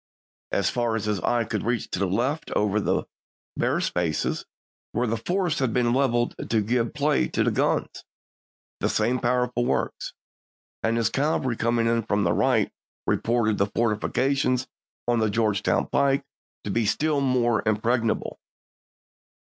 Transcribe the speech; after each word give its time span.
As 0.51 0.71
far 0.71 0.95
as 0.95 1.05
his 1.05 1.19
eye 1.19 1.43
could 1.43 1.61
reach 1.63 1.87
to 1.91 1.99
the 1.99 2.07
left 2.07 2.49
over 2.55 2.79
the 2.79 3.03
bare 3.55 3.79
spaces 3.79 4.45
where 4.93 5.05
the 5.05 5.15
forests 5.15 5.59
had 5.59 5.73
been 5.75 5.93
leveled 5.93 6.33
to 6.49 6.61
give 6.61 6.95
play 6.95 7.27
to 7.27 7.43
the 7.43 7.51
guns, 7.51 8.03
the 8.79 8.89
same 8.89 9.19
powerful 9.19 9.63
works; 9.63 10.13
and 10.81 10.97
his 10.97 11.11
cavalry 11.11 11.55
coming 11.55 11.85
in 11.85 12.01
from 12.01 12.23
the 12.23 12.33
right 12.33 12.71
reported 13.05 13.59
the 13.59 13.67
forti 13.75 13.99
fications 13.99 14.65
on 15.07 15.19
the 15.19 15.29
Georgetown 15.29 15.85
pike 15.85 16.23
to 16.63 16.71
be 16.71 16.87
still 16.87 17.21
more 17.21 17.61
impregnable. 17.67 18.39